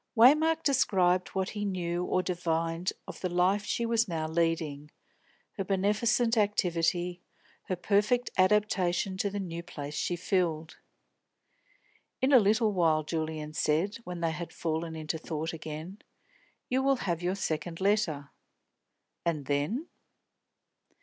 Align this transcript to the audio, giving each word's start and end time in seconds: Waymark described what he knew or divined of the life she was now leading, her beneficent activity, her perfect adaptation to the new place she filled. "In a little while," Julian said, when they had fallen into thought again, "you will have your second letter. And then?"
Waymark 0.17 0.63
described 0.63 1.27
what 1.35 1.49
he 1.51 1.63
knew 1.63 2.03
or 2.03 2.23
divined 2.23 2.91
of 3.07 3.19
the 3.21 3.29
life 3.29 3.63
she 3.65 3.85
was 3.85 4.07
now 4.07 4.27
leading, 4.27 4.89
her 5.59 5.63
beneficent 5.63 6.37
activity, 6.37 7.21
her 7.65 7.75
perfect 7.75 8.31
adaptation 8.35 9.15
to 9.17 9.29
the 9.29 9.39
new 9.39 9.61
place 9.61 9.93
she 9.93 10.15
filled. 10.15 10.77
"In 12.19 12.33
a 12.33 12.39
little 12.39 12.71
while," 12.73 13.03
Julian 13.03 13.53
said, 13.53 13.97
when 13.97 14.21
they 14.21 14.31
had 14.31 14.51
fallen 14.51 14.95
into 14.95 15.19
thought 15.19 15.53
again, 15.53 15.99
"you 16.67 16.81
will 16.81 16.95
have 17.05 17.21
your 17.21 17.35
second 17.35 17.79
letter. 17.79 18.31
And 19.23 19.45
then?" 19.45 19.85